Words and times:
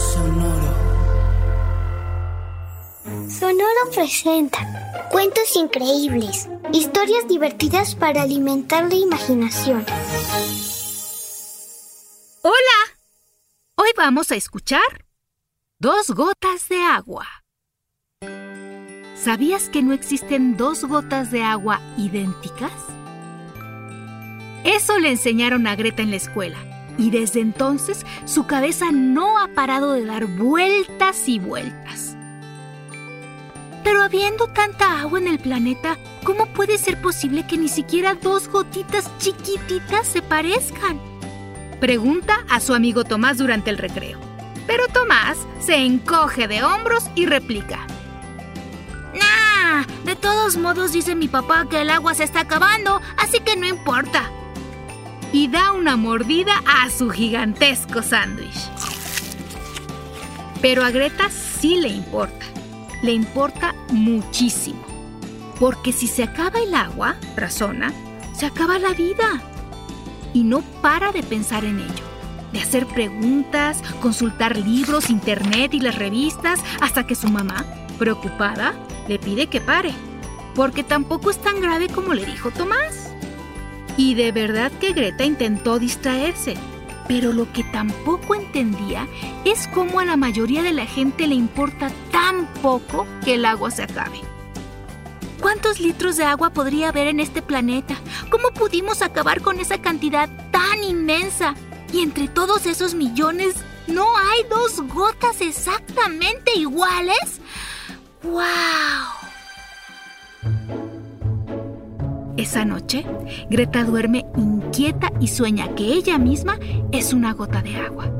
Sonoro. 0.00 0.74
Sonoro 3.28 3.90
presenta 3.94 5.08
cuentos 5.10 5.54
increíbles, 5.56 6.48
historias 6.72 7.28
divertidas 7.28 7.94
para 7.94 8.22
alimentar 8.22 8.88
la 8.88 8.94
imaginación. 8.94 9.84
Hola. 12.42 12.78
Hoy 13.76 13.90
vamos 13.94 14.32
a 14.32 14.36
escuchar 14.36 14.80
Dos 15.78 16.10
gotas 16.10 16.68
de 16.68 16.82
agua. 16.82 17.26
¿Sabías 19.16 19.68
que 19.68 19.82
no 19.82 19.92
existen 19.92 20.56
dos 20.56 20.84
gotas 20.84 21.30
de 21.30 21.42
agua 21.42 21.80
idénticas? 21.96 22.72
Eso 24.64 24.98
le 24.98 25.10
enseñaron 25.10 25.66
a 25.66 25.76
Greta 25.76 26.02
en 26.02 26.10
la 26.10 26.16
escuela 26.16 26.79
y 27.00 27.10
desde 27.10 27.40
entonces 27.40 28.04
su 28.26 28.46
cabeza 28.46 28.92
no 28.92 29.38
ha 29.38 29.48
parado 29.48 29.92
de 29.92 30.04
dar 30.04 30.26
vueltas 30.26 31.28
y 31.28 31.38
vueltas. 31.38 32.14
Pero 33.82 34.02
habiendo 34.02 34.48
tanta 34.48 35.00
agua 35.00 35.18
en 35.18 35.26
el 35.26 35.38
planeta, 35.38 35.96
¿cómo 36.24 36.44
puede 36.46 36.76
ser 36.76 37.00
posible 37.00 37.46
que 37.46 37.56
ni 37.56 37.68
siquiera 37.68 38.14
dos 38.14 38.48
gotitas 38.48 39.10
chiquititas 39.18 40.06
se 40.06 40.20
parezcan? 40.20 41.00
Pregunta 41.80 42.44
a 42.50 42.60
su 42.60 42.74
amigo 42.74 43.04
Tomás 43.04 43.38
durante 43.38 43.70
el 43.70 43.78
recreo. 43.78 44.20
Pero 44.66 44.86
Tomás 44.88 45.38
se 45.58 45.76
encoge 45.76 46.46
de 46.46 46.62
hombros 46.62 47.04
y 47.14 47.24
replica. 47.24 47.86
Nah, 49.14 49.84
de 50.04 50.14
todos 50.16 50.58
modos 50.58 50.92
dice 50.92 51.14
mi 51.14 51.28
papá 51.28 51.66
que 51.68 51.80
el 51.80 51.88
agua 51.88 52.12
se 52.12 52.24
está 52.24 52.40
acabando, 52.40 53.00
así 53.16 53.40
que 53.40 53.56
no 53.56 53.66
importa 53.66 54.30
y 55.32 55.48
da 55.48 55.72
una 55.72 55.96
mordida 55.96 56.62
a 56.66 56.90
su 56.90 57.10
gigantesco 57.10 58.02
sándwich. 58.02 58.70
Pero 60.60 60.84
a 60.84 60.90
Greta 60.90 61.30
sí 61.30 61.76
le 61.76 61.88
importa, 61.88 62.46
le 63.02 63.12
importa 63.12 63.74
muchísimo. 63.90 64.84
Porque 65.58 65.92
si 65.92 66.06
se 66.06 66.22
acaba 66.22 66.60
el 66.60 66.74
agua, 66.74 67.16
razona, 67.36 67.92
se 68.34 68.46
acaba 68.46 68.78
la 68.78 68.92
vida. 68.92 69.42
Y 70.32 70.44
no 70.44 70.62
para 70.82 71.12
de 71.12 71.22
pensar 71.22 71.64
en 71.64 71.80
ello, 71.80 72.04
de 72.52 72.60
hacer 72.60 72.86
preguntas, 72.86 73.82
consultar 74.00 74.56
libros, 74.56 75.10
internet 75.10 75.74
y 75.74 75.80
las 75.80 75.96
revistas, 75.96 76.60
hasta 76.80 77.06
que 77.06 77.14
su 77.14 77.28
mamá, 77.28 77.64
preocupada, 77.98 78.74
le 79.08 79.18
pide 79.18 79.48
que 79.48 79.60
pare. 79.60 79.92
Porque 80.54 80.82
tampoco 80.82 81.30
es 81.30 81.38
tan 81.38 81.60
grave 81.60 81.88
como 81.88 82.14
le 82.14 82.24
dijo 82.24 82.50
Tomás. 82.50 82.99
Y 84.00 84.14
de 84.14 84.32
verdad 84.32 84.72
que 84.80 84.94
Greta 84.94 85.24
intentó 85.26 85.78
distraerse, 85.78 86.54
pero 87.06 87.34
lo 87.34 87.52
que 87.52 87.64
tampoco 87.64 88.34
entendía 88.34 89.06
es 89.44 89.68
cómo 89.68 90.00
a 90.00 90.06
la 90.06 90.16
mayoría 90.16 90.62
de 90.62 90.72
la 90.72 90.86
gente 90.86 91.26
le 91.26 91.34
importa 91.34 91.92
tan 92.10 92.46
poco 92.62 93.06
que 93.22 93.34
el 93.34 93.44
agua 93.44 93.70
se 93.70 93.82
acabe. 93.82 94.22
¿Cuántos 95.38 95.80
litros 95.80 96.16
de 96.16 96.24
agua 96.24 96.48
podría 96.48 96.88
haber 96.88 97.08
en 97.08 97.20
este 97.20 97.42
planeta? 97.42 97.94
¿Cómo 98.30 98.52
pudimos 98.52 99.02
acabar 99.02 99.42
con 99.42 99.60
esa 99.60 99.82
cantidad 99.82 100.30
tan 100.50 100.82
inmensa? 100.82 101.54
Y 101.92 102.00
entre 102.00 102.26
todos 102.26 102.64
esos 102.64 102.94
millones, 102.94 103.56
¿no 103.86 104.16
hay 104.16 104.44
dos 104.48 104.80
gotas 104.88 105.42
exactamente 105.42 106.54
iguales? 106.54 107.42
¡Wow! 108.22 109.19
Esa 112.40 112.64
noche, 112.64 113.04
Greta 113.50 113.84
duerme 113.84 114.24
inquieta 114.34 115.12
y 115.20 115.28
sueña 115.28 115.74
que 115.74 115.92
ella 115.92 116.16
misma 116.16 116.58
es 116.90 117.12
una 117.12 117.34
gota 117.34 117.60
de 117.60 117.76
agua. 117.76 118.10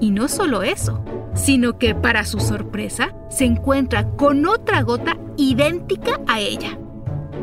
Y 0.00 0.10
no 0.10 0.26
solo 0.26 0.64
eso, 0.64 1.04
sino 1.34 1.78
que 1.78 1.94
para 1.94 2.24
su 2.24 2.40
sorpresa 2.40 3.14
se 3.30 3.44
encuentra 3.44 4.08
con 4.16 4.44
otra 4.44 4.82
gota 4.82 5.16
idéntica 5.36 6.18
a 6.26 6.40
ella. 6.40 6.80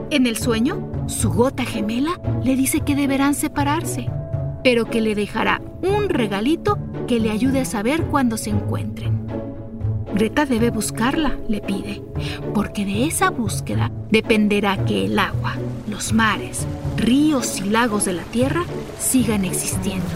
En 0.09 0.27
el 0.27 0.35
sueño, 0.35 0.91
su 1.07 1.31
gota 1.31 1.63
gemela 1.63 2.19
le 2.43 2.57
dice 2.57 2.81
que 2.81 2.97
deberán 2.97 3.33
separarse, 3.33 4.09
pero 4.65 4.87
que 4.87 4.99
le 4.99 5.15
dejará 5.15 5.61
un 5.81 6.09
regalito 6.09 6.77
que 7.07 7.21
le 7.21 7.31
ayude 7.31 7.61
a 7.61 7.65
saber 7.65 8.03
cuándo 8.07 8.35
se 8.35 8.49
encuentren. 8.49 9.14
Greta 10.15 10.45
debe 10.45 10.69
buscarla, 10.69 11.37
le 11.49 11.59
pide, 11.59 12.01
porque 12.53 12.85
de 12.85 13.05
esa 13.05 13.29
búsqueda 13.31 13.91
dependerá 14.09 14.85
que 14.85 15.07
el 15.07 15.19
agua, 15.19 15.57
los 15.89 16.13
mares, 16.13 16.65
ríos 16.95 17.59
y 17.59 17.65
lagos 17.65 18.05
de 18.05 18.13
la 18.13 18.23
Tierra 18.23 18.63
sigan 18.97 19.43
existiendo. 19.43 20.07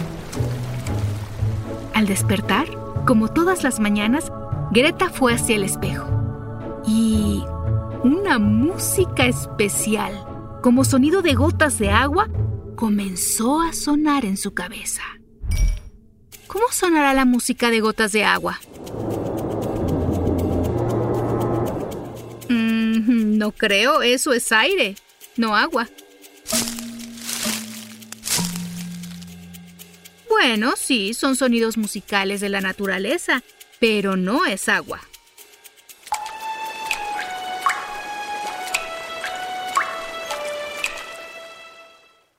Al 1.94 2.08
despertar, 2.08 2.68
como 3.06 3.28
todas 3.28 3.64
las 3.64 3.82
mañanas, 3.82 4.32
Greta 4.72 5.10
fue 5.10 5.34
hacia 5.34 5.58
el 5.58 5.64
espejo 5.64 6.08
y 6.88 7.44
una 8.06 8.40
música 8.40 9.26
especial, 9.26 10.14
como 10.64 10.86
sonido 10.86 11.22
de 11.22 11.34
gotas 11.34 11.78
de 11.78 11.90
agua, 11.90 12.30
comenzó 12.78 13.60
a 13.60 13.74
sonar 13.74 14.24
en 14.24 14.38
su 14.38 14.54
cabeza. 14.54 15.04
¿Cómo 16.48 16.68
sonará 16.72 17.14
la 17.14 17.26
música 17.26 17.70
de 17.70 17.82
gotas 17.82 18.14
de 18.14 18.24
agua? 18.24 18.62
No 23.40 23.54
creo, 23.54 24.02
eso 24.02 24.34
es 24.34 24.52
aire, 24.52 24.96
no 25.38 25.56
agua. 25.56 25.88
Bueno, 30.28 30.74
sí, 30.76 31.14
son 31.14 31.38
sonidos 31.38 31.78
musicales 31.78 32.42
de 32.42 32.50
la 32.50 32.60
naturaleza, 32.60 33.42
pero 33.80 34.18
no 34.18 34.46
es 34.46 34.68
agua. 34.68 35.00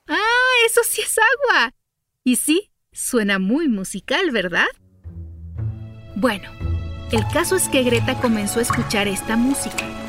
Ah, 0.07 0.53
eso 0.67 0.81
sí 0.87 1.01
es 1.01 1.15
agua. 1.17 1.73
Y 2.23 2.35
sí, 2.35 2.69
suena 2.91 3.39
muy 3.39 3.69
musical, 3.69 4.29
¿verdad? 4.29 4.67
Bueno, 6.15 6.51
el 7.11 7.23
caso 7.33 7.55
es 7.55 7.69
que 7.69 7.81
Greta 7.81 8.21
comenzó 8.21 8.59
a 8.59 8.61
escuchar 8.61 9.07
esta 9.07 9.35
música 9.35 10.00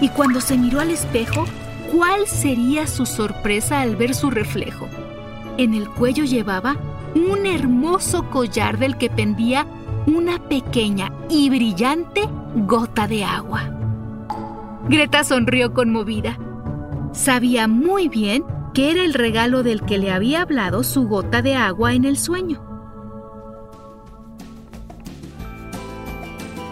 y 0.00 0.08
cuando 0.10 0.40
se 0.40 0.58
miró 0.58 0.80
al 0.80 0.90
espejo, 0.90 1.44
¿cuál 1.92 2.26
sería 2.26 2.86
su 2.86 3.06
sorpresa 3.06 3.80
al 3.80 3.96
ver 3.96 4.14
su 4.14 4.30
reflejo? 4.30 4.88
En 5.58 5.74
el 5.74 5.88
cuello 5.88 6.24
llevaba 6.24 6.76
un 7.14 7.46
hermoso 7.46 8.28
collar 8.28 8.78
del 8.78 8.98
que 8.98 9.08
pendía 9.08 9.66
una 10.06 10.38
pequeña 10.38 11.12
y 11.30 11.48
brillante 11.48 12.28
gota 12.54 13.08
de 13.08 13.24
agua. 13.24 13.70
Greta 14.88 15.24
sonrió 15.24 15.72
conmovida. 15.72 16.38
Sabía 17.12 17.66
muy 17.66 18.08
bien 18.08 18.44
que 18.74 18.90
era 18.90 19.02
el 19.02 19.14
regalo 19.14 19.62
del 19.62 19.82
que 19.82 19.98
le 19.98 20.12
había 20.12 20.42
hablado 20.42 20.84
su 20.84 21.08
gota 21.08 21.40
de 21.40 21.54
agua 21.54 21.94
en 21.94 22.04
el 22.04 22.18
sueño. 22.18 22.62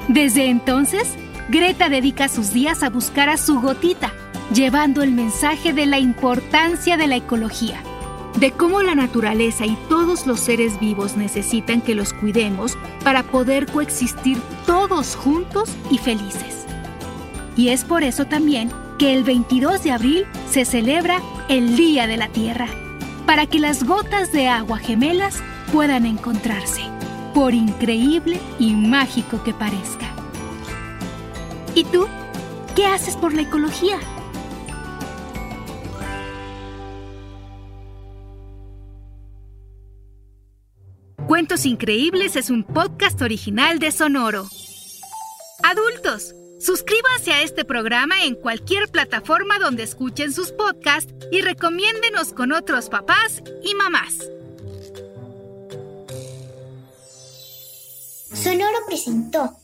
Desde 0.08 0.50
entonces, 0.50 1.16
Greta 1.48 1.90
dedica 1.90 2.28
sus 2.28 2.54
días 2.54 2.82
a 2.82 2.88
buscar 2.88 3.28
a 3.28 3.36
su 3.36 3.60
gotita, 3.60 4.12
llevando 4.54 5.02
el 5.02 5.12
mensaje 5.12 5.74
de 5.74 5.84
la 5.84 5.98
importancia 5.98 6.96
de 6.96 7.06
la 7.06 7.16
ecología, 7.16 7.82
de 8.38 8.50
cómo 8.52 8.82
la 8.82 8.94
naturaleza 8.94 9.66
y 9.66 9.76
todos 9.90 10.26
los 10.26 10.40
seres 10.40 10.80
vivos 10.80 11.18
necesitan 11.18 11.82
que 11.82 11.94
los 11.94 12.14
cuidemos 12.14 12.78
para 13.04 13.22
poder 13.24 13.66
coexistir 13.66 14.38
todos 14.64 15.16
juntos 15.16 15.70
y 15.90 15.98
felices. 15.98 16.64
Y 17.58 17.68
es 17.68 17.84
por 17.84 18.04
eso 18.04 18.24
también 18.24 18.72
que 18.98 19.12
el 19.12 19.22
22 19.22 19.82
de 19.82 19.90
abril 19.90 20.26
se 20.50 20.64
celebra 20.64 21.20
el 21.50 21.76
Día 21.76 22.06
de 22.06 22.16
la 22.16 22.28
Tierra, 22.28 22.68
para 23.26 23.46
que 23.46 23.58
las 23.58 23.84
gotas 23.84 24.32
de 24.32 24.48
agua 24.48 24.78
gemelas 24.78 25.42
puedan 25.72 26.06
encontrarse, 26.06 26.82
por 27.34 27.52
increíble 27.52 28.40
y 28.58 28.72
mágico 28.72 29.42
que 29.44 29.52
parezca. 29.52 30.03
¿Y 31.76 31.82
tú? 31.84 32.06
¿Qué 32.76 32.86
haces 32.86 33.16
por 33.16 33.32
la 33.34 33.42
ecología? 33.42 33.98
Cuentos 41.26 41.66
Increíbles 41.66 42.36
es 42.36 42.50
un 42.50 42.62
podcast 42.62 43.20
original 43.22 43.80
de 43.80 43.90
Sonoro. 43.90 44.46
Adultos, 45.64 46.32
suscríbanse 46.60 47.32
a 47.32 47.42
este 47.42 47.64
programa 47.64 48.22
en 48.22 48.36
cualquier 48.36 48.88
plataforma 48.88 49.58
donde 49.58 49.82
escuchen 49.82 50.32
sus 50.32 50.52
podcasts 50.52 51.12
y 51.32 51.40
recomiéndenos 51.40 52.32
con 52.32 52.52
otros 52.52 52.88
papás 52.88 53.42
y 53.64 53.74
mamás. 53.74 54.30
Sonoro 58.32 58.78
presentó 58.86 59.63